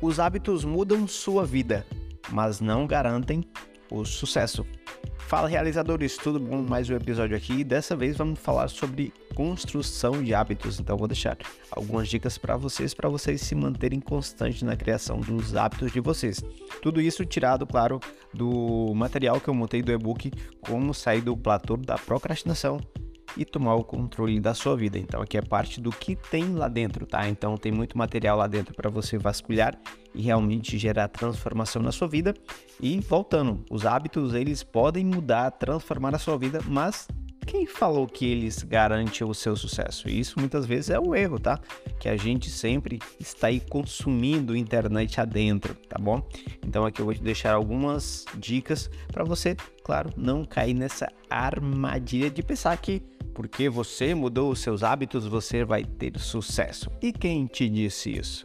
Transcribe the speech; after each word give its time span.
os 0.00 0.18
hábitos 0.18 0.64
mudam 0.64 1.06
sua 1.06 1.44
vida, 1.44 1.86
mas 2.30 2.60
não 2.60 2.86
garantem 2.86 3.44
o 3.90 4.04
sucesso. 4.04 4.64
Fala 5.18 5.48
realizadores, 5.48 6.16
tudo 6.16 6.40
bom? 6.40 6.60
Mais 6.60 6.90
um 6.90 6.96
episódio 6.96 7.36
aqui. 7.36 7.62
Dessa 7.62 7.94
vez 7.94 8.16
vamos 8.16 8.40
falar 8.40 8.68
sobre 8.68 9.12
construção 9.34 10.22
de 10.22 10.34
hábitos. 10.34 10.80
Então 10.80 10.96
vou 10.96 11.06
deixar 11.06 11.38
algumas 11.70 12.08
dicas 12.08 12.36
para 12.36 12.56
vocês 12.56 12.94
para 12.94 13.08
vocês 13.08 13.40
se 13.40 13.54
manterem 13.54 14.00
constantes 14.00 14.62
na 14.62 14.74
criação 14.74 15.20
dos 15.20 15.54
hábitos 15.54 15.92
de 15.92 16.00
vocês. 16.00 16.42
Tudo 16.82 17.00
isso 17.00 17.24
tirado, 17.24 17.64
claro, 17.64 18.00
do 18.34 18.92
material 18.94 19.40
que 19.40 19.48
eu 19.48 19.54
montei 19.54 19.82
do 19.82 19.92
e-book 19.92 20.32
Como 20.60 20.92
sair 20.92 21.20
do 21.20 21.36
platô 21.36 21.76
da 21.76 21.96
procrastinação 21.96 22.80
e 23.36 23.44
tomar 23.44 23.74
o 23.74 23.84
controle 23.84 24.40
da 24.40 24.54
sua 24.54 24.76
vida. 24.76 24.98
Então 24.98 25.22
aqui 25.22 25.38
é 25.38 25.42
parte 25.42 25.80
do 25.80 25.90
que 25.90 26.16
tem 26.16 26.54
lá 26.54 26.68
dentro, 26.68 27.06
tá? 27.06 27.28
Então 27.28 27.56
tem 27.56 27.72
muito 27.72 27.96
material 27.96 28.38
lá 28.38 28.46
dentro 28.46 28.74
para 28.74 28.90
você 28.90 29.18
vasculhar 29.18 29.78
e 30.14 30.22
realmente 30.22 30.78
gerar 30.78 31.08
transformação 31.08 31.82
na 31.82 31.92
sua 31.92 32.08
vida. 32.08 32.34
E 32.80 33.00
voltando, 33.00 33.64
os 33.70 33.86
hábitos 33.86 34.34
eles 34.34 34.62
podem 34.62 35.04
mudar, 35.04 35.50
transformar 35.52 36.14
a 36.14 36.18
sua 36.18 36.36
vida, 36.36 36.60
mas 36.66 37.06
quem 37.46 37.66
falou 37.66 38.06
que 38.06 38.24
eles 38.24 38.62
garantem 38.62 39.26
o 39.26 39.34
seu 39.34 39.56
sucesso? 39.56 40.08
Isso 40.08 40.38
muitas 40.38 40.66
vezes 40.66 40.90
é 40.90 41.00
um 41.00 41.14
erro, 41.14 41.38
tá? 41.38 41.58
Que 41.98 42.08
a 42.08 42.16
gente 42.16 42.48
sempre 42.48 43.00
está 43.18 43.48
aí 43.48 43.60
consumindo 43.60 44.56
internet 44.56 45.20
adentro, 45.20 45.74
tá 45.74 45.98
bom? 45.98 46.22
Então 46.64 46.84
aqui 46.84 47.00
eu 47.00 47.04
vou 47.04 47.14
te 47.14 47.22
deixar 47.22 47.54
algumas 47.54 48.24
dicas 48.36 48.88
para 49.08 49.24
você, 49.24 49.56
claro, 49.82 50.10
não 50.16 50.44
cair 50.44 50.74
nessa 50.74 51.08
armadilha 51.28 52.30
de 52.30 52.42
pensar 52.42 52.76
que 52.76 53.02
porque 53.34 53.68
você 53.68 54.14
mudou 54.14 54.50
os 54.50 54.60
seus 54.60 54.82
hábitos, 54.82 55.26
você 55.26 55.64
vai 55.64 55.84
ter 55.84 56.18
sucesso. 56.18 56.90
E 57.00 57.12
quem 57.12 57.46
te 57.46 57.68
disse 57.68 58.10
isso? 58.10 58.44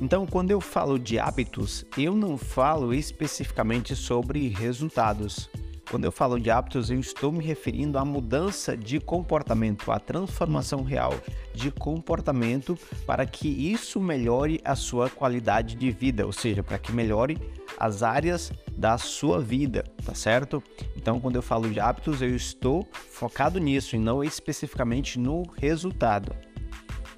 Então, 0.00 0.26
quando 0.26 0.50
eu 0.50 0.60
falo 0.60 0.98
de 0.98 1.18
hábitos, 1.18 1.84
eu 1.98 2.14
não 2.14 2.38
falo 2.38 2.94
especificamente 2.94 3.94
sobre 3.94 4.48
resultados. 4.48 5.50
Quando 5.90 6.04
eu 6.04 6.12
falo 6.12 6.38
de 6.38 6.50
hábitos, 6.50 6.88
eu 6.88 7.00
estou 7.00 7.32
me 7.32 7.44
referindo 7.44 7.98
à 7.98 8.04
mudança 8.04 8.76
de 8.76 9.00
comportamento, 9.00 9.90
à 9.90 9.98
transformação 9.98 10.84
real 10.84 11.12
de 11.52 11.70
comportamento 11.72 12.78
para 13.04 13.26
que 13.26 13.48
isso 13.48 14.00
melhore 14.00 14.60
a 14.64 14.76
sua 14.76 15.10
qualidade 15.10 15.74
de 15.74 15.90
vida, 15.90 16.24
ou 16.24 16.32
seja, 16.32 16.62
para 16.62 16.78
que 16.78 16.92
melhore 16.92 17.36
as 17.76 18.04
áreas 18.04 18.52
da 18.76 18.96
sua 18.98 19.40
vida, 19.40 19.84
tá 20.04 20.14
certo? 20.14 20.62
Então, 21.00 21.18
quando 21.18 21.36
eu 21.36 21.42
falo 21.42 21.70
de 21.70 21.80
hábitos, 21.80 22.20
eu 22.20 22.36
estou 22.36 22.86
focado 22.92 23.58
nisso 23.58 23.96
e 23.96 23.98
não 23.98 24.22
especificamente 24.22 25.18
no 25.18 25.44
resultado. 25.56 26.36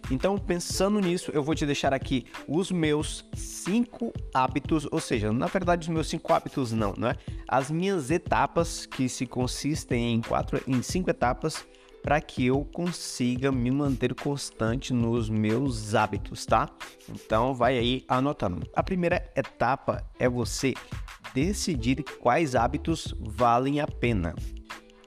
Então, 0.08 0.38
pensando 0.38 1.00
nisso, 1.00 1.33
eu 1.34 1.42
vou 1.42 1.52
te 1.52 1.66
deixar 1.66 1.92
aqui 1.92 2.27
os 2.47 2.70
meus 2.70 3.25
cinco 3.34 4.12
hábitos, 4.33 4.86
ou 4.88 5.00
seja, 5.00 5.33
na 5.33 5.47
verdade, 5.47 5.83
os 5.83 5.88
meus 5.88 6.08
cinco 6.08 6.33
hábitos 6.33 6.70
não, 6.70 6.94
não 6.97 7.08
é? 7.08 7.16
As 7.48 7.72
minhas 7.72 8.08
etapas 8.12 8.86
que 8.86 9.08
se 9.08 9.27
consistem 9.27 10.14
em 10.14 10.20
quatro, 10.20 10.62
em 10.64 10.80
cinco 10.80 11.10
etapas 11.10 11.66
para 12.03 12.20
que 12.20 12.47
eu 12.47 12.64
consiga 12.64 13.53
me 13.53 13.70
manter 13.70 14.14
constante 14.14 14.92
nos 14.92 15.31
meus 15.31 15.95
hábitos, 15.95 16.44
tá? 16.44 16.69
Então, 17.09 17.55
vai 17.55 17.78
aí 17.78 18.05
anotando. 18.09 18.67
A 18.75 18.83
primeira 18.83 19.31
etapa 19.36 20.05
é 20.19 20.28
você 20.28 20.75
decidir 21.33 22.03
quais 22.20 22.55
hábitos 22.55 23.14
valem 23.19 23.81
a 23.81 23.86
pena. 23.86 24.34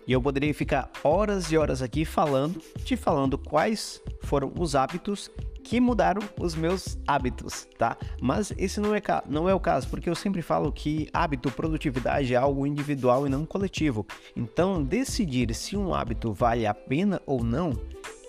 E 0.07 0.13
eu 0.13 0.21
poderia 0.21 0.53
ficar 0.53 0.89
horas 1.03 1.51
e 1.51 1.57
horas 1.57 1.81
aqui 1.81 2.05
falando, 2.05 2.59
te 2.83 2.95
falando 2.95 3.37
quais 3.37 4.01
foram 4.21 4.53
os 4.57 4.75
hábitos 4.75 5.31
que 5.65 5.79
mudaram 5.79 6.21
os 6.39 6.53
meus 6.55 6.97
hábitos, 7.07 7.67
tá? 7.77 7.97
Mas 8.21 8.53
esse 8.55 8.79
não 8.79 8.93
é, 8.93 9.01
não 9.27 9.49
é 9.49 9.53
o 9.53 9.59
caso, 9.59 9.89
porque 9.89 10.07
eu 10.07 10.15
sempre 10.15 10.43
falo 10.43 10.71
que 10.71 11.09
hábito, 11.11 11.51
produtividade 11.51 12.33
é 12.33 12.37
algo 12.37 12.67
individual 12.67 13.25
e 13.25 13.29
não 13.29 13.45
coletivo. 13.45 14.05
Então, 14.35 14.83
decidir 14.83 15.53
se 15.55 15.75
um 15.75 15.93
hábito 15.93 16.31
vale 16.31 16.67
a 16.67 16.73
pena 16.73 17.19
ou 17.25 17.43
não 17.43 17.73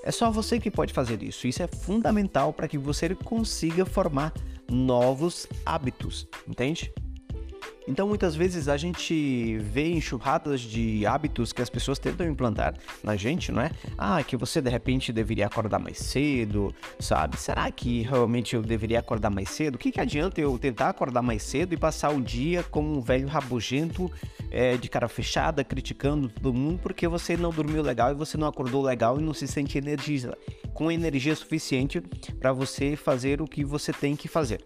é 0.02 0.12
só 0.12 0.30
você 0.30 0.60
que 0.60 0.70
pode 0.70 0.92
fazer 0.92 1.20
isso. 1.22 1.48
Isso 1.48 1.62
é 1.62 1.66
fundamental 1.66 2.52
para 2.52 2.68
que 2.68 2.78
você 2.78 3.12
consiga 3.12 3.84
formar 3.84 4.32
novos 4.70 5.48
hábitos, 5.64 6.28
entende? 6.46 6.92
Então, 7.88 8.08
muitas 8.08 8.34
vezes 8.34 8.68
a 8.68 8.76
gente 8.76 9.58
vê 9.58 9.88
enxurradas 9.92 10.60
de 10.60 11.06
hábitos 11.06 11.52
que 11.52 11.62
as 11.62 11.70
pessoas 11.70 11.98
tentam 11.98 12.26
implantar 12.26 12.74
na 13.02 13.14
gente, 13.14 13.52
não 13.52 13.62
é? 13.62 13.70
Ah, 13.96 14.22
que 14.24 14.36
você 14.36 14.60
de 14.60 14.68
repente 14.68 15.12
deveria 15.12 15.46
acordar 15.46 15.78
mais 15.78 15.98
cedo, 15.98 16.74
sabe? 16.98 17.38
Será 17.38 17.70
que 17.70 18.02
realmente 18.02 18.56
eu 18.56 18.62
deveria 18.62 18.98
acordar 18.98 19.30
mais 19.30 19.50
cedo? 19.50 19.76
O 19.76 19.78
que, 19.78 19.92
que 19.92 20.00
adianta 20.00 20.40
eu 20.40 20.58
tentar 20.58 20.88
acordar 20.88 21.22
mais 21.22 21.44
cedo 21.44 21.74
e 21.74 21.76
passar 21.76 22.10
o 22.10 22.20
dia 22.20 22.64
como 22.64 22.96
um 22.96 23.00
velho 23.00 23.28
rabugento, 23.28 24.10
é, 24.50 24.76
de 24.76 24.88
cara 24.88 25.08
fechada, 25.08 25.62
criticando 25.62 26.28
todo 26.28 26.52
mundo 26.52 26.80
porque 26.82 27.06
você 27.06 27.36
não 27.36 27.50
dormiu 27.50 27.82
legal 27.82 28.10
e 28.10 28.14
você 28.14 28.36
não 28.36 28.48
acordou 28.48 28.82
legal 28.82 29.20
e 29.20 29.22
não 29.22 29.32
se 29.32 29.46
sente 29.46 29.78
energia, 29.78 30.36
com 30.74 30.90
energia 30.90 31.34
suficiente 31.36 32.00
para 32.40 32.52
você 32.52 32.96
fazer 32.96 33.40
o 33.40 33.46
que 33.46 33.64
você 33.64 33.92
tem 33.92 34.16
que 34.16 34.28
fazer? 34.28 34.60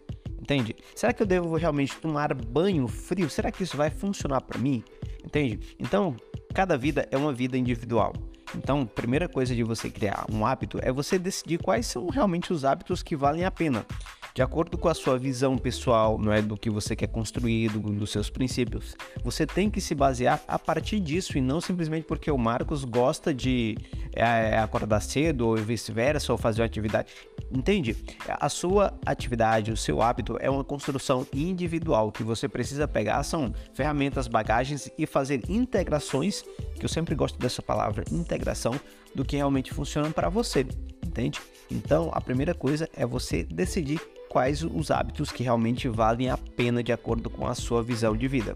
Entende? 0.50 0.74
Será 0.96 1.12
que 1.12 1.22
eu 1.22 1.26
devo 1.26 1.56
realmente 1.56 1.96
tomar 1.96 2.34
banho 2.34 2.88
frio? 2.88 3.30
Será 3.30 3.52
que 3.52 3.62
isso 3.62 3.76
vai 3.76 3.88
funcionar 3.88 4.40
para 4.40 4.58
mim? 4.58 4.82
Entende? 5.24 5.76
Então, 5.78 6.16
cada 6.52 6.76
vida 6.76 7.06
é 7.10 7.16
uma 7.16 7.32
vida 7.32 7.56
individual. 7.56 8.12
Então, 8.56 8.84
primeira 8.84 9.28
coisa 9.28 9.54
de 9.54 9.62
você 9.62 9.88
criar 9.88 10.26
um 10.30 10.44
hábito 10.44 10.78
é 10.82 10.90
você 10.90 11.18
decidir 11.18 11.58
quais 11.58 11.86
são 11.86 12.08
realmente 12.08 12.52
os 12.52 12.64
hábitos 12.64 13.00
que 13.00 13.14
valem 13.14 13.44
a 13.44 13.50
pena 13.50 13.86
de 14.34 14.42
acordo 14.42 14.78
com 14.78 14.88
a 14.88 14.94
sua 14.94 15.18
visão 15.18 15.58
pessoal, 15.58 16.18
não 16.18 16.32
é 16.32 16.40
do 16.40 16.56
que 16.56 16.70
você 16.70 16.94
quer 16.94 17.08
construir, 17.08 17.68
do, 17.70 17.80
dos 17.80 18.10
seus 18.10 18.30
princípios. 18.30 18.96
Você 19.24 19.46
tem 19.46 19.68
que 19.68 19.80
se 19.80 19.94
basear 19.94 20.40
a 20.46 20.58
partir 20.58 21.00
disso 21.00 21.36
e 21.36 21.40
não 21.40 21.60
simplesmente 21.60 22.06
porque 22.06 22.30
o 22.30 22.38
Marcos 22.38 22.84
gosta 22.84 23.34
de 23.34 23.76
é, 24.14 24.58
acordar 24.58 25.00
cedo 25.00 25.48
ou 25.48 25.56
vice-versa 25.56 26.32
ou 26.32 26.38
fazer 26.38 26.62
uma 26.62 26.66
atividade. 26.66 27.12
Entende? 27.50 27.96
A 28.28 28.48
sua 28.48 28.94
atividade, 29.04 29.72
o 29.72 29.76
seu 29.76 30.00
hábito 30.00 30.36
é 30.40 30.48
uma 30.48 30.62
construção 30.62 31.26
individual 31.32 32.12
que 32.12 32.22
você 32.22 32.48
precisa 32.48 32.86
pegar 32.86 33.22
são 33.24 33.52
ferramentas, 33.74 34.28
bagagens 34.28 34.88
e 34.96 35.04
fazer 35.04 35.42
integrações, 35.48 36.44
que 36.78 36.84
eu 36.84 36.88
sempre 36.88 37.14
gosto 37.14 37.38
dessa 37.38 37.60
palavra, 37.60 38.04
integração 38.12 38.78
do 39.14 39.24
que 39.24 39.36
realmente 39.36 39.74
funciona 39.74 40.10
para 40.10 40.28
você, 40.28 40.64
entende? 41.04 41.40
Então, 41.70 42.10
a 42.12 42.20
primeira 42.20 42.54
coisa 42.54 42.88
é 42.96 43.04
você 43.04 43.42
decidir 43.42 44.00
quais 44.28 44.62
os 44.62 44.92
hábitos 44.92 45.32
que 45.32 45.42
realmente 45.42 45.88
valem 45.88 46.30
a 46.30 46.36
pena 46.36 46.84
de 46.84 46.92
acordo 46.92 47.28
com 47.28 47.48
a 47.48 47.54
sua 47.54 47.82
visão 47.82 48.16
de 48.16 48.28
vida. 48.28 48.54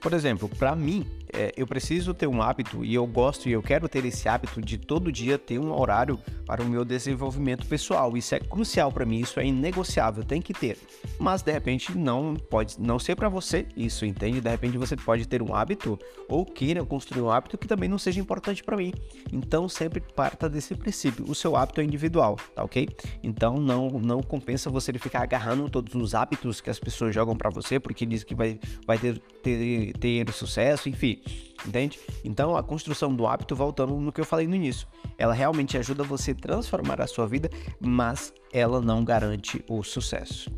Por 0.00 0.12
exemplo, 0.12 0.48
para 0.48 0.74
mim, 0.76 1.04
é, 1.32 1.52
eu 1.56 1.66
preciso 1.66 2.14
ter 2.14 2.26
um 2.26 2.42
hábito 2.42 2.84
e 2.84 2.94
eu 2.94 3.06
gosto 3.06 3.48
e 3.48 3.52
eu 3.52 3.62
quero 3.62 3.88
ter 3.88 4.04
esse 4.04 4.28
hábito 4.28 4.60
de 4.60 4.78
todo 4.78 5.12
dia 5.12 5.38
ter 5.38 5.58
um 5.58 5.72
horário 5.72 6.18
para 6.46 6.62
o 6.62 6.66
meu 6.66 6.84
desenvolvimento 6.84 7.66
pessoal. 7.66 8.16
Isso 8.16 8.34
é 8.34 8.40
crucial 8.40 8.90
para 8.90 9.04
mim, 9.04 9.20
isso 9.20 9.38
é 9.38 9.46
inegociável, 9.46 10.24
tem 10.24 10.42
que 10.42 10.52
ter. 10.52 10.78
Mas 11.18 11.42
de 11.42 11.52
repente 11.52 11.96
não 11.96 12.34
pode 12.34 12.80
não 12.80 12.98
ser 12.98 13.14
para 13.14 13.28
você 13.28 13.66
isso, 13.76 14.04
entende? 14.04 14.40
De 14.40 14.50
repente 14.50 14.76
você 14.76 14.96
pode 14.96 15.26
ter 15.26 15.42
um 15.42 15.54
hábito 15.54 15.98
ou 16.28 16.44
queira 16.44 16.84
construir 16.84 17.22
um 17.22 17.30
hábito 17.30 17.56
que 17.56 17.68
também 17.68 17.88
não 17.88 17.98
seja 17.98 18.20
importante 18.20 18.64
para 18.64 18.76
mim. 18.76 18.92
Então 19.32 19.68
sempre 19.68 20.00
parta 20.00 20.48
desse 20.48 20.74
princípio. 20.74 21.24
O 21.28 21.34
seu 21.34 21.56
hábito 21.56 21.80
é 21.80 21.84
individual, 21.84 22.36
tá 22.54 22.64
ok? 22.64 22.88
Então 23.22 23.56
não 23.56 23.88
não 23.90 24.22
compensa 24.22 24.70
você 24.70 24.92
ficar 24.94 25.22
agarrando 25.22 25.68
todos 25.70 25.94
os 25.94 26.14
hábitos 26.14 26.60
que 26.60 26.70
as 26.70 26.78
pessoas 26.78 27.14
jogam 27.14 27.36
para 27.36 27.50
você 27.50 27.78
porque 27.78 28.04
diz 28.04 28.24
que 28.24 28.34
vai 28.34 28.58
vai 28.86 28.98
ter, 28.98 29.18
ter, 29.42 29.92
ter 29.98 30.32
sucesso, 30.32 30.88
enfim. 30.88 31.19
Entende? 31.66 31.98
Então, 32.24 32.56
a 32.56 32.62
construção 32.62 33.14
do 33.14 33.26
hábito, 33.26 33.54
voltando 33.54 33.94
no 33.94 34.12
que 34.12 34.20
eu 34.20 34.24
falei 34.24 34.46
no 34.46 34.54
início, 34.54 34.88
ela 35.18 35.34
realmente 35.34 35.76
ajuda 35.76 36.02
você 36.02 36.30
a 36.30 36.34
transformar 36.34 37.00
a 37.00 37.06
sua 37.06 37.26
vida, 37.26 37.50
mas 37.78 38.32
ela 38.52 38.80
não 38.80 39.04
garante 39.04 39.62
o 39.68 39.82
sucesso. 39.82 40.50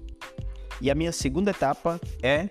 E 0.80 0.90
a 0.90 0.94
minha 0.94 1.12
segunda 1.12 1.50
etapa 1.50 2.00
é 2.22 2.48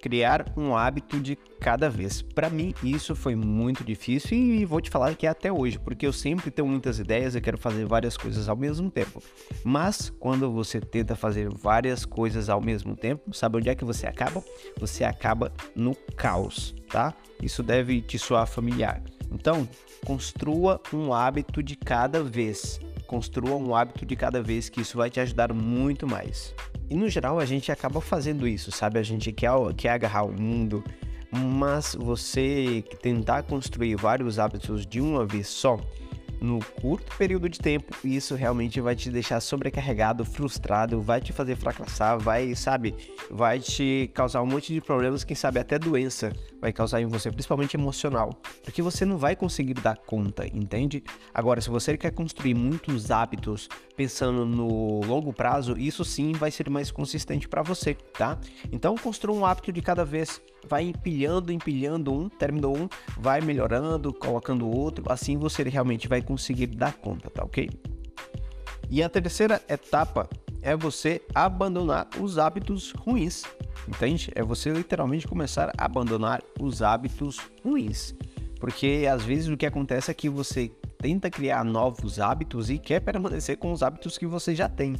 criar 0.00 0.52
um 0.56 0.76
hábito 0.76 1.20
de 1.20 1.36
cada 1.60 1.90
vez. 1.90 2.22
Para 2.22 2.48
mim, 2.48 2.74
isso 2.82 3.14
foi 3.14 3.34
muito 3.34 3.84
difícil 3.84 4.36
e 4.36 4.64
vou 4.64 4.80
te 4.80 4.90
falar 4.90 5.14
que 5.14 5.26
é 5.26 5.30
até 5.30 5.52
hoje, 5.52 5.78
porque 5.78 6.06
eu 6.06 6.12
sempre 6.12 6.50
tenho 6.50 6.68
muitas 6.68 6.98
ideias 6.98 7.34
e 7.34 7.40
quero 7.40 7.58
fazer 7.58 7.84
várias 7.84 8.16
coisas 8.16 8.48
ao 8.48 8.56
mesmo 8.56 8.90
tempo. 8.90 9.22
Mas 9.64 10.10
quando 10.18 10.50
você 10.50 10.80
tenta 10.80 11.16
fazer 11.16 11.48
várias 11.48 12.04
coisas 12.04 12.48
ao 12.48 12.60
mesmo 12.60 12.96
tempo, 12.96 13.34
sabe 13.34 13.58
onde 13.58 13.68
é 13.68 13.74
que 13.74 13.84
você 13.84 14.06
acaba? 14.06 14.42
Você 14.78 15.04
acaba 15.04 15.52
no 15.74 15.94
caos, 16.16 16.74
tá? 16.88 17.14
Isso 17.42 17.62
deve 17.62 18.00
te 18.00 18.18
soar 18.18 18.46
familiar. 18.46 19.02
Então, 19.30 19.68
construa 20.04 20.80
um 20.92 21.12
hábito 21.12 21.62
de 21.62 21.76
cada 21.76 22.22
vez. 22.22 22.80
Construa 23.06 23.56
um 23.56 23.74
hábito 23.74 24.04
de 24.04 24.16
cada 24.16 24.42
vez 24.42 24.68
que 24.68 24.80
isso 24.80 24.96
vai 24.96 25.10
te 25.10 25.20
ajudar 25.20 25.52
muito 25.52 26.06
mais. 26.06 26.54
E 26.90 26.94
no 26.94 27.08
geral 27.08 27.38
a 27.38 27.44
gente 27.44 27.70
acaba 27.70 28.00
fazendo 28.00 28.46
isso, 28.46 28.70
sabe? 28.70 28.98
A 28.98 29.02
gente 29.02 29.30
quer, 29.32 29.50
quer 29.76 29.90
agarrar 29.90 30.22
o 30.24 30.32
mundo, 30.32 30.82
mas 31.30 31.94
você 31.98 32.82
tentar 33.02 33.42
construir 33.42 33.94
vários 33.96 34.38
hábitos 34.38 34.86
de 34.86 35.00
uma 35.00 35.26
vez 35.26 35.48
só 35.48 35.78
no 36.40 36.58
curto 36.80 37.16
período 37.16 37.48
de 37.48 37.58
tempo, 37.58 37.94
isso 38.04 38.34
realmente 38.34 38.80
vai 38.80 38.94
te 38.94 39.10
deixar 39.10 39.40
sobrecarregado, 39.40 40.24
frustrado, 40.24 41.00
vai 41.00 41.20
te 41.20 41.32
fazer 41.32 41.56
fracassar, 41.56 42.18
vai, 42.18 42.54
sabe, 42.54 42.94
vai 43.30 43.58
te 43.58 44.10
causar 44.14 44.42
um 44.42 44.46
monte 44.46 44.72
de 44.72 44.80
problemas, 44.80 45.24
quem 45.24 45.36
sabe 45.36 45.58
até 45.58 45.78
doença 45.78 46.32
vai 46.60 46.72
causar 46.72 47.00
em 47.00 47.06
você, 47.06 47.30
principalmente 47.30 47.76
emocional, 47.76 48.30
porque 48.62 48.82
você 48.82 49.04
não 49.04 49.16
vai 49.16 49.36
conseguir 49.36 49.74
dar 49.74 49.96
conta, 49.96 50.46
entende? 50.46 51.02
Agora, 51.32 51.60
se 51.60 51.70
você 51.70 51.96
quer 51.96 52.10
construir 52.12 52.54
muitos 52.54 53.10
hábitos 53.10 53.68
pensando 53.96 54.44
no 54.44 55.00
longo 55.04 55.32
prazo, 55.32 55.76
isso 55.76 56.04
sim 56.04 56.32
vai 56.32 56.50
ser 56.50 56.68
mais 56.70 56.90
consistente 56.90 57.48
para 57.48 57.62
você, 57.62 57.94
tá? 57.94 58.38
Então, 58.70 58.94
construa 58.96 59.36
um 59.36 59.44
hábito 59.44 59.72
de 59.72 59.82
cada 59.82 60.04
vez, 60.04 60.40
vai 60.66 60.84
empilhando, 60.84 61.52
empilhando 61.52 62.12
um, 62.12 62.28
terminou 62.28 62.76
um, 62.76 62.88
vai 63.16 63.40
melhorando, 63.40 64.12
colocando 64.12 64.68
outro, 64.68 65.04
assim 65.08 65.36
você 65.36 65.62
realmente 65.62 66.08
vai 66.08 66.22
conseguir 66.22 66.66
dar 66.66 66.94
conta, 66.94 67.30
tá 67.30 67.44
ok? 67.44 67.68
E 68.90 69.02
a 69.02 69.08
terceira 69.08 69.62
etapa 69.68 70.28
é 70.62 70.74
você 70.74 71.22
abandonar 71.34 72.08
os 72.20 72.38
hábitos 72.38 72.92
ruins. 72.92 73.42
Entende? 73.86 74.30
É 74.34 74.42
você 74.42 74.70
literalmente 74.70 75.26
começar 75.26 75.72
a 75.76 75.84
abandonar 75.84 76.42
os 76.60 76.82
hábitos 76.82 77.38
ruins. 77.64 78.14
Porque 78.58 79.06
às 79.10 79.22
vezes 79.22 79.48
o 79.48 79.56
que 79.56 79.66
acontece 79.66 80.10
é 80.10 80.14
que 80.14 80.28
você 80.28 80.70
tenta 80.98 81.30
criar 81.30 81.64
novos 81.64 82.18
hábitos 82.18 82.70
e 82.70 82.78
quer 82.78 83.00
permanecer 83.00 83.56
com 83.56 83.72
os 83.72 83.82
hábitos 83.82 84.18
que 84.18 84.26
você 84.26 84.54
já 84.54 84.68
tem. 84.68 84.96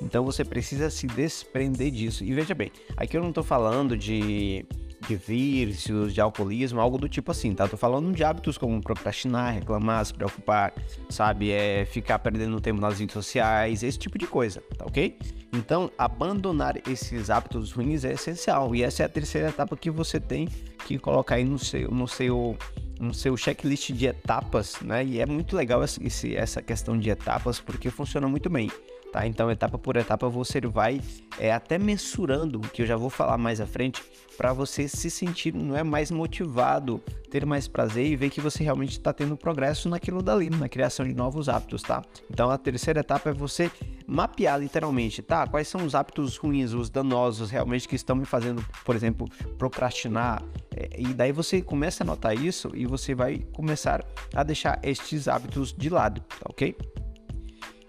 Então 0.00 0.24
você 0.24 0.44
precisa 0.44 0.90
se 0.90 1.06
desprender 1.06 1.90
disso. 1.90 2.22
E 2.22 2.32
veja 2.32 2.54
bem, 2.54 2.70
aqui 2.96 3.16
eu 3.16 3.22
não 3.22 3.30
estou 3.30 3.42
falando 3.42 3.96
de 3.96 4.64
de 5.06 5.16
vícios, 5.16 6.12
de 6.12 6.20
alcoolismo, 6.20 6.80
algo 6.80 6.98
do 6.98 7.08
tipo 7.08 7.30
assim, 7.30 7.54
tá? 7.54 7.68
Tô 7.68 7.76
falando 7.76 8.12
de 8.12 8.24
hábitos 8.24 8.58
como 8.58 8.80
procrastinar, 8.80 9.54
reclamar, 9.54 10.04
se 10.04 10.12
preocupar, 10.12 10.72
sabe? 11.08 11.50
É 11.50 11.84
ficar 11.84 12.18
perdendo 12.18 12.60
tempo 12.60 12.80
nas 12.80 12.98
redes 12.98 13.12
sociais, 13.12 13.82
esse 13.82 13.98
tipo 13.98 14.18
de 14.18 14.26
coisa, 14.26 14.62
tá 14.76 14.84
ok? 14.84 15.18
Então, 15.52 15.90
abandonar 15.96 16.76
esses 16.88 17.30
hábitos 17.30 17.72
ruins 17.72 18.04
é 18.04 18.12
essencial. 18.12 18.74
E 18.74 18.82
essa 18.82 19.02
é 19.02 19.06
a 19.06 19.08
terceira 19.08 19.48
etapa 19.48 19.76
que 19.76 19.90
você 19.90 20.20
tem 20.20 20.48
que 20.86 20.98
colocar 20.98 21.36
aí 21.36 21.44
no 21.44 21.58
seu, 21.58 21.90
no 21.90 22.06
seu, 22.06 22.56
no 23.00 23.14
seu 23.14 23.36
checklist 23.36 23.92
de 23.92 24.06
etapas, 24.06 24.80
né? 24.82 25.04
E 25.04 25.20
é 25.20 25.26
muito 25.26 25.56
legal 25.56 25.82
esse, 25.82 26.36
essa 26.36 26.60
questão 26.60 26.98
de 26.98 27.08
etapas 27.08 27.60
porque 27.60 27.90
funciona 27.90 28.28
muito 28.28 28.50
bem. 28.50 28.70
Tá? 29.12 29.26
Então, 29.26 29.50
etapa 29.50 29.78
por 29.78 29.96
etapa, 29.96 30.28
você 30.28 30.60
vai 30.60 31.00
é, 31.38 31.52
até 31.52 31.78
mensurando, 31.78 32.60
que 32.60 32.82
eu 32.82 32.86
já 32.86 32.96
vou 32.96 33.08
falar 33.08 33.38
mais 33.38 33.60
à 33.60 33.66
frente, 33.66 34.02
para 34.36 34.52
você 34.52 34.86
se 34.86 35.10
sentir 35.10 35.52
não 35.52 35.76
é 35.76 35.82
mais 35.82 36.10
motivado, 36.10 37.02
ter 37.30 37.44
mais 37.44 37.66
prazer 37.66 38.06
e 38.06 38.14
ver 38.14 38.30
que 38.30 38.40
você 38.40 38.62
realmente 38.62 38.92
está 38.92 39.12
tendo 39.12 39.36
progresso 39.36 39.88
naquilo 39.88 40.22
dali, 40.22 40.48
na 40.50 40.68
criação 40.68 41.06
de 41.06 41.14
novos 41.14 41.48
hábitos, 41.48 41.82
tá? 41.82 42.02
Então, 42.30 42.50
a 42.50 42.58
terceira 42.58 43.00
etapa 43.00 43.30
é 43.30 43.32
você 43.32 43.70
mapear 44.06 44.60
literalmente, 44.60 45.22
tá? 45.22 45.46
Quais 45.46 45.68
são 45.68 45.84
os 45.84 45.94
hábitos 45.94 46.36
ruins, 46.36 46.72
os 46.72 46.88
danosos 46.88 47.50
realmente 47.50 47.88
que 47.88 47.96
estão 47.96 48.14
me 48.14 48.24
fazendo, 48.24 48.64
por 48.84 48.94
exemplo, 48.94 49.28
procrastinar. 49.58 50.42
É, 50.74 51.00
e 51.00 51.06
daí 51.14 51.32
você 51.32 51.60
começa 51.60 52.04
a 52.04 52.06
notar 52.06 52.36
isso 52.36 52.70
e 52.74 52.86
você 52.86 53.14
vai 53.14 53.38
começar 53.52 54.04
a 54.34 54.42
deixar 54.42 54.78
estes 54.82 55.28
hábitos 55.28 55.72
de 55.72 55.88
lado, 55.88 56.20
tá 56.20 56.46
ok? 56.48 56.76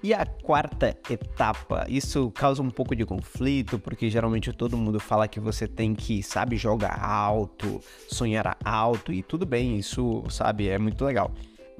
E 0.02 0.14
a 0.14 0.26
quarta 0.26 0.98
etapa, 1.10 1.86
isso 1.90 2.32
causa 2.32 2.62
um 2.62 2.70
pouco 2.70 2.96
de 2.96 3.06
conflito, 3.06 3.78
porque 3.78 4.10
geralmente 4.10 4.54
todo 4.54 4.78
mundo 4.78 4.98
fala 4.98 5.28
que 5.28 5.42
você 5.42 5.68
tem 5.68 5.94
que, 5.94 6.24
sabe, 6.24 6.56
jogar 6.56 7.04
alto, 7.04 7.82
sonhar 8.08 8.58
alto, 8.64 9.12
e 9.12 9.22
tudo 9.22 9.46
bem, 9.46 9.78
isso, 9.78 10.24
sabe, 10.30 10.70
é 10.70 10.80
muito 10.80 11.04
legal. 11.04 11.32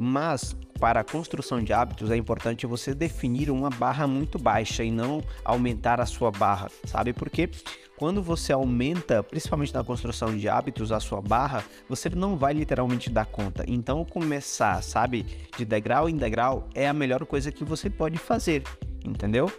Mas 0.02 0.56
para 0.80 1.02
a 1.02 1.04
construção 1.04 1.62
de 1.62 1.74
hábitos 1.74 2.10
é 2.10 2.16
importante 2.16 2.66
você 2.66 2.94
definir 2.94 3.52
uma 3.52 3.70
barra 3.70 4.08
muito 4.08 4.40
baixa 4.40 4.82
e 4.82 4.90
não 4.90 5.22
aumentar 5.44 6.00
a 6.00 6.06
sua 6.06 6.32
barra, 6.32 6.70
sabe? 6.86 7.12
Porque 7.12 7.50
quando 7.98 8.24
você 8.24 8.54
aumenta, 8.54 9.22
principalmente 9.22 9.74
na 9.74 9.84
construção 9.84 10.38
de 10.38 10.48
hábitos, 10.48 10.94
a 10.94 11.02
sua 11.02 11.22
barra, 11.22 11.66
você 11.90 12.10
não 12.10 12.38
vai 12.38 12.54
literalmente 12.54 13.10
dar 13.10 13.26
conta. 13.26 13.66
Então, 13.68 14.06
começar, 14.06 14.82
sabe, 14.82 15.26
de 15.58 15.66
degrau 15.66 16.08
em 16.08 16.16
degrau 16.16 16.70
é 16.74 16.88
a 16.88 16.94
melhor 16.94 17.26
coisa 17.26 17.52
que 17.52 17.66
você 17.66 17.90
pode 17.90 18.18
fazer, 18.18 18.64
entendeu? 19.04 19.52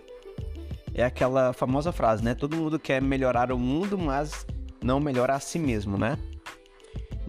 É 0.95 1.05
aquela 1.05 1.53
famosa 1.53 1.93
frase, 1.93 2.25
né? 2.25 2.35
Todo 2.35 2.57
mundo 2.57 2.79
quer 2.79 3.03
melhorar 3.03 3.53
o 3.53 3.59
mundo, 3.59 3.99
mas 3.99 4.47
não 4.83 4.99
melhora 4.99 5.35
a 5.35 5.41
si 5.41 5.59
mesmo, 5.59 5.99
né? 5.99 6.17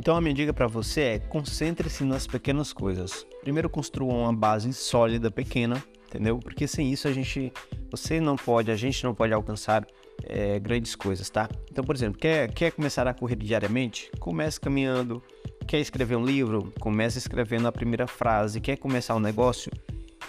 Então 0.02 0.16
a 0.16 0.22
minha 0.22 0.34
dica 0.34 0.52
para 0.52 0.66
você 0.66 1.02
é 1.02 1.20
concentre-se 1.20 2.04
nas 2.04 2.26
pequenas 2.26 2.74
coisas. 2.74 3.24
Primeiro 3.42 3.70
construa 3.70 4.12
uma 4.12 4.34
base 4.34 4.74
sólida, 4.74 5.30
pequena, 5.30 5.82
entendeu? 6.08 6.40
Porque 6.40 6.68
sem 6.68 6.92
isso 6.92 7.08
a 7.08 7.14
gente, 7.14 7.54
você 7.92 8.20
não 8.20 8.36
pode, 8.36 8.72
a 8.72 8.76
gente 8.76 9.04
não 9.04 9.14
pode 9.14 9.32
alcançar 9.32 9.86
é, 10.24 10.58
grandes 10.58 10.96
coisas, 10.96 11.30
tá? 11.30 11.48
Então, 11.72 11.84
por 11.84 11.96
exemplo, 11.96 12.18
quer, 12.18 12.52
quer 12.52 12.72
começar 12.72 13.08
a 13.08 13.14
correr 13.14 13.36
diariamente? 13.36 14.10
Comece 14.20 14.60
caminhando. 14.60 15.22
Quer 15.68 15.80
escrever 15.80 16.16
um 16.16 16.26
livro? 16.26 16.74
Comece 16.80 17.20
escrevendo 17.20 17.68
a 17.68 17.72
primeira 17.72 18.08
frase. 18.08 18.60
Quer 18.60 18.78
começar 18.78 19.16
um 19.16 19.20
negócio? 19.20 19.72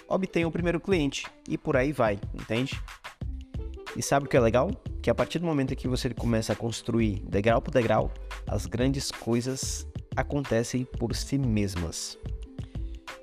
Obtenha 0.07 0.47
o 0.47 0.53
primeiro 0.53 0.81
cliente 0.81 1.27
e 1.49 1.57
por 1.57 1.79
aí 1.79 1.93
vai, 1.93 2.19
entende? 2.35 2.79
E 3.97 4.03
sabe 4.03 4.27
o 4.27 4.29
que 4.29 4.37
é 4.37 4.41
legal? 4.41 4.71
Que 5.03 5.11
a 5.11 5.15
partir 5.15 5.39
do 5.39 5.47
momento 5.47 5.77
que 5.77 5.89
você 5.89 6.11
começa 6.11 6.53
a 6.53 6.56
construir 6.56 7.23
degrau 7.29 7.61
por 7.61 7.71
degrau, 7.71 8.11
as 8.47 8.67
grandes 8.67 9.11
coisas 9.11 9.87
acontecem 10.17 10.85
por 10.85 11.15
si 11.15 11.39
mesmas. 11.39 12.19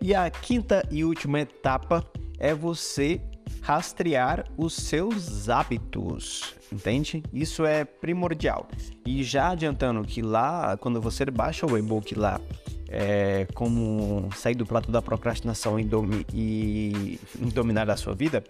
E 0.02 0.14
a 0.14 0.30
quinta 0.30 0.88
e 0.92 1.04
última 1.04 1.42
etapa 1.42 2.06
é 2.38 2.54
você 2.54 3.22
rastrear 3.62 4.46
os 4.58 4.74
seus 4.74 5.50
hábitos, 5.50 6.56
entende? 6.72 7.24
Isso 7.34 7.66
é 7.66 7.84
primordial. 7.84 8.68
E 9.06 9.24
já 9.24 9.50
adiantando 9.50 10.04
que 10.04 10.22
lá, 10.22 10.78
quando 10.78 11.02
você 11.02 11.26
baixa 11.26 11.66
o 11.66 11.78
e-book 11.78 12.16
lá, 12.16 12.40
é, 12.88 13.46
como 13.54 14.30
sair 14.36 14.56
do 14.56 14.66
prato 14.66 14.92
da 14.92 15.02
procrastinação 15.02 15.80
e, 15.80 15.84
domi 15.84 16.26
e 16.34 17.20
dominar 17.54 17.90
a 17.90 17.98
sua 17.98 18.16
vida, 18.16 18.44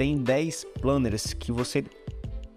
tem 0.00 0.16
10 0.16 0.64
planners 0.80 1.34
que 1.34 1.52
você 1.52 1.84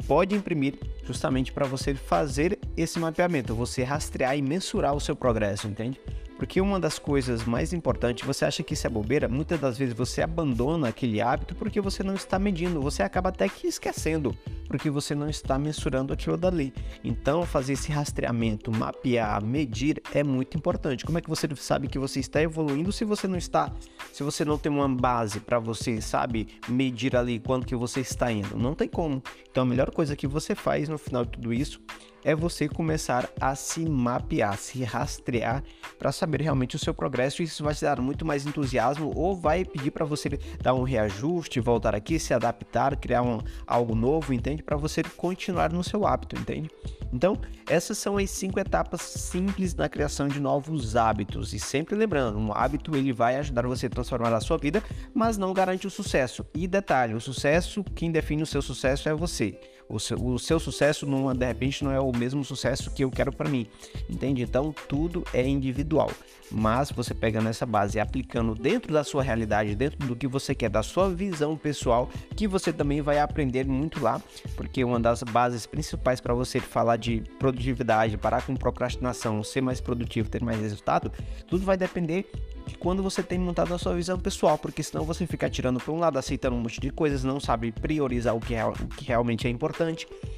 pode 0.07 0.33
imprimir 0.33 0.75
justamente 1.03 1.51
para 1.51 1.65
você 1.65 1.93
fazer 1.93 2.57
esse 2.77 2.97
mapeamento, 2.97 3.53
você 3.53 3.83
rastrear 3.83 4.37
e 4.37 4.41
mensurar 4.41 4.95
o 4.95 4.99
seu 5.01 5.13
progresso, 5.13 5.67
entende? 5.67 5.99
Porque 6.43 6.59
uma 6.59 6.77
das 6.77 6.99
coisas 6.99 7.45
mais 7.45 7.71
importantes, 7.71 8.27
você 8.27 8.43
acha 8.43 8.61
que 8.61 8.73
isso 8.73 8.85
é 8.85 8.89
bobeira, 8.89 9.29
muitas 9.29 9.57
das 9.61 9.77
vezes 9.77 9.93
você 9.93 10.21
abandona 10.21 10.89
aquele 10.89 11.21
hábito 11.21 11.55
porque 11.55 11.79
você 11.79 12.03
não 12.03 12.15
está 12.15 12.38
medindo, 12.38 12.81
você 12.81 13.01
acaba 13.01 13.29
até 13.29 13.47
que 13.47 13.65
esquecendo, 13.65 14.38
porque 14.67 14.89
você 14.89 15.15
não 15.15 15.29
está 15.29 15.57
mensurando 15.57 16.12
aquilo 16.12 16.35
dali. 16.35 16.73
Então, 17.01 17.45
fazer 17.45 17.73
esse 17.73 17.93
rastreamento, 17.93 18.69
mapear, 18.73 19.41
medir 19.41 20.01
é 20.13 20.21
muito 20.21 20.57
importante. 20.57 21.05
Como 21.05 21.17
é 21.17 21.21
que 21.21 21.29
você 21.29 21.47
sabe 21.55 21.88
que 21.88 21.97
você 21.97 22.19
está 22.19 22.41
evoluindo 22.41 22.91
se 22.91 23.05
você 23.05 23.25
não 23.25 23.38
está, 23.38 23.71
se 24.12 24.21
você 24.21 24.43
não 24.43 24.57
tem 24.57 24.69
uma 24.69 24.89
base 24.89 25.39
para 25.39 25.59
você, 25.59 26.01
sabe, 26.01 26.50
medir 26.67 27.15
ali 27.15 27.39
quanto 27.39 27.65
que 27.65 27.73
você 27.73 28.01
está 28.01 28.29
indo? 28.29 28.57
Não 28.57 28.75
tem 28.75 28.89
como. 28.89 29.23
Então, 29.50 29.63
a 29.63 29.65
melhor 29.65 29.91
coisa 29.91 30.13
que 30.13 30.27
você 30.27 30.55
faz 30.55 30.89
no 30.89 30.97
final 30.97 31.23
de 31.23 31.31
tudo 31.31 31.53
isso 31.53 31.79
é 32.24 32.36
você 32.36 32.68
começar 32.68 33.30
a 33.39 33.56
se 33.56 33.88
mapear, 33.88 34.58
se 34.58 34.84
rastrear 34.84 35.63
para 35.98 36.12
saber 36.12 36.42
realmente 36.42 36.75
o 36.75 36.80
seu 36.80 36.94
progresso. 36.94 37.44
Isso 37.44 37.63
vai 37.63 37.74
te 37.74 37.82
dar 37.82 38.00
muito 38.00 38.25
mais 38.25 38.46
entusiasmo 38.46 39.12
ou 39.15 39.36
vai 39.36 39.65
pedir 39.65 39.92
para 39.92 40.06
você 40.06 40.30
dar 40.62 40.74
um 40.74 40.84
reajuste, 40.84 41.60
voltar 41.60 41.96
aqui, 41.96 42.20
se 42.20 42.34
adaptar, 42.34 42.96
criar 42.96 43.22
um, 43.22 43.39
algo 43.68 43.96
novo, 43.96 44.34
entende? 44.34 44.63
Para 44.63 44.77
você 44.77 45.03
continuar 45.03 45.72
no 45.72 45.84
seu 45.84 46.06
hábito, 46.06 46.38
entende? 46.38 46.70
Então, 47.13 47.38
essas 47.70 47.98
são 48.00 48.18
as 48.18 48.32
cinco 48.32 48.60
etapas 48.60 49.01
simples 49.01 49.75
na 49.75 49.88
criação 49.88 50.27
de 50.27 50.39
novos 50.39 50.96
hábitos. 50.96 51.53
E 51.53 51.60
sempre 51.60 51.96
lembrando, 51.96 52.39
um 52.39 52.51
hábito 52.51 52.96
ele 52.96 53.13
vai 53.13 53.36
ajudar 53.36 53.68
você 53.68 53.86
a 53.86 53.89
transformar 53.89 54.34
a 54.34 54.42
sua 54.42 54.58
vida, 54.58 54.84
mas 55.13 55.38
não 55.38 55.53
garante 55.53 55.86
o 55.86 55.92
sucesso. 55.92 56.44
E 56.56 56.68
detalhe, 56.68 57.13
o 57.13 57.22
sucesso, 57.22 57.84
quem 57.96 58.12
define 58.12 58.42
o 58.42 58.48
seu 58.48 58.63
sucesso 58.63 59.08
é 59.08 59.13
você. 59.13 59.60
O 59.89 59.99
seu, 59.99 60.17
o 60.17 60.39
seu 60.39 60.59
sucesso, 60.59 61.05
não, 61.05 61.33
de 61.33 61.45
repente, 61.45 61.83
não 61.83 61.91
é 61.91 61.99
o 61.99 62.11
mesmo 62.15 62.43
sucesso 62.43 62.91
que 62.91 63.03
eu 63.03 63.11
quero 63.11 63.31
para 63.31 63.49
mim, 63.49 63.67
entende? 64.09 64.41
Então, 64.41 64.73
tudo 64.87 65.23
é 65.33 65.47
individual. 65.47 66.09
Mas 66.51 66.91
você 66.91 67.13
pega 67.13 67.41
nessa 67.41 67.65
base 67.65 67.97
e 67.97 68.01
aplicando 68.01 68.53
dentro 68.53 68.93
da 68.93 69.03
sua 69.03 69.23
realidade, 69.23 69.75
dentro 69.75 70.07
do 70.07 70.15
que 70.15 70.27
você 70.27 70.53
quer, 70.53 70.69
da 70.69 70.83
sua 70.83 71.09
visão 71.09 71.57
pessoal, 71.57 72.09
que 72.35 72.47
você 72.47 72.71
também 72.71 73.01
vai 73.01 73.19
aprender 73.19 73.65
muito 73.65 74.01
lá, 74.01 74.21
porque 74.55 74.83
uma 74.83 74.99
das 74.99 75.23
bases 75.23 75.65
principais 75.65 76.21
para 76.21 76.33
você 76.33 76.59
falar 76.59 76.97
de 76.97 77.23
produtividade, 77.39 78.17
parar 78.17 78.45
com 78.45 78.55
procrastinação, 78.55 79.43
ser 79.43 79.61
mais 79.61 79.81
produtivo, 79.81 80.29
ter 80.29 80.43
mais 80.43 80.59
resultado, 80.59 81.11
tudo 81.47 81.65
vai 81.65 81.77
depender 81.77 82.29
de 82.65 82.77
quando 82.77 83.03
você 83.03 83.21
tem 83.21 83.39
montado 83.39 83.73
a 83.73 83.77
sua 83.77 83.95
visão 83.95 84.19
pessoal, 84.19 84.57
porque 84.57 84.83
senão 84.83 85.03
você 85.03 85.25
fica 85.27 85.49
tirando 85.49 85.79
para 85.79 85.91
um 85.91 85.99
lado, 85.99 86.17
aceitando 86.17 86.55
um 86.55 86.59
monte 86.59 86.79
de 86.79 86.89
coisas, 86.89 87.23
não 87.23 87.39
sabe 87.39 87.71
priorizar 87.71 88.35
o 88.35 88.39
que, 88.39 88.55
é, 88.55 88.65
o 88.65 88.73
que 88.73 89.05
realmente 89.05 89.47
é 89.47 89.49
importante, 89.49 89.73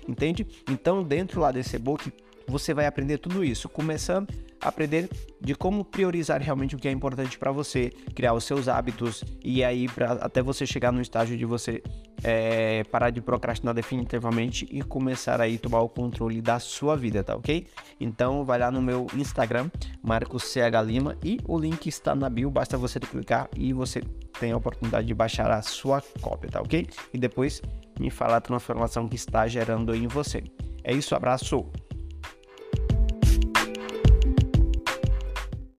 entende? 0.07 0.45
Então, 0.69 1.03
dentro 1.03 1.41
lá 1.41 1.51
desse 1.51 1.75
e-book, 1.75 2.11
você 2.47 2.73
vai 2.73 2.85
aprender 2.85 3.17
tudo 3.17 3.43
isso, 3.43 3.67
começando 3.67 4.29
a 4.61 4.69
aprender 4.69 5.09
de 5.39 5.53
como 5.55 5.83
priorizar 5.83 6.41
realmente 6.41 6.75
o 6.75 6.79
que 6.79 6.87
é 6.87 6.91
importante 6.91 7.37
para 7.37 7.51
você, 7.51 7.91
criar 8.13 8.33
os 8.33 8.43
seus 8.43 8.67
hábitos 8.67 9.23
e 9.43 9.63
aí 9.63 9.87
para 9.87 10.13
até 10.13 10.41
você 10.41 10.65
chegar 10.65 10.91
no 10.91 11.01
estágio 11.01 11.37
de 11.37 11.45
você 11.45 11.81
é, 12.23 12.83
parar 12.85 13.11
de 13.11 13.21
procrastinar 13.21 13.73
definitivamente 13.73 14.67
e 14.71 14.81
começar 14.81 15.39
aí 15.39 15.57
tomar 15.57 15.81
o 15.81 15.89
controle 15.89 16.41
da 16.41 16.59
sua 16.59 16.95
vida, 16.95 17.23
tá 17.23 17.35
ok? 17.35 17.67
Então 17.99 18.43
vai 18.43 18.57
lá 18.57 18.71
no 18.71 18.81
meu 18.81 19.05
Instagram, 19.15 19.69
Marcos 20.01 20.43
CH 20.43 20.81
Lima, 20.85 21.17
e 21.23 21.39
o 21.47 21.57
link 21.57 21.87
está 21.87 22.15
na 22.15 22.29
bio, 22.29 22.49
basta 22.49 22.77
você 22.77 22.99
clicar 22.99 23.49
e 23.55 23.73
você 23.73 24.01
tem 24.39 24.51
a 24.51 24.57
oportunidade 24.57 25.05
de 25.05 25.13
baixar 25.13 25.51
a 25.51 25.61
sua 25.61 26.01
cópia, 26.21 26.49
tá 26.49 26.61
ok? 26.61 26.87
E 27.13 27.17
depois 27.17 27.61
me 27.99 28.09
falar 28.09 28.37
a 28.37 28.41
transformação 28.41 29.07
que 29.07 29.15
está 29.15 29.47
gerando 29.47 29.95
em 29.95 30.07
você. 30.07 30.43
É 30.83 30.93
isso, 30.93 31.15
abraço! 31.15 31.65